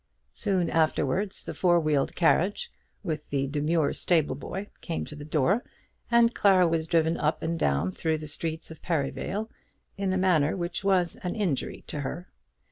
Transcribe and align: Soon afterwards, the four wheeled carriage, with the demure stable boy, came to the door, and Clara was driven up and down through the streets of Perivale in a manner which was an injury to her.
Soon 0.33 0.67
afterwards, 0.71 1.43
the 1.43 1.53
four 1.53 1.79
wheeled 1.79 2.15
carriage, 2.15 2.71
with 3.03 3.29
the 3.29 3.45
demure 3.45 3.93
stable 3.93 4.33
boy, 4.33 4.65
came 4.81 5.05
to 5.05 5.15
the 5.15 5.23
door, 5.23 5.63
and 6.09 6.33
Clara 6.33 6.67
was 6.67 6.87
driven 6.87 7.17
up 7.17 7.43
and 7.43 7.59
down 7.59 7.91
through 7.91 8.17
the 8.17 8.25
streets 8.25 8.71
of 8.71 8.81
Perivale 8.81 9.47
in 9.97 10.11
a 10.11 10.17
manner 10.17 10.57
which 10.57 10.83
was 10.83 11.17
an 11.17 11.35
injury 11.35 11.83
to 11.85 11.99
her. 11.99 12.27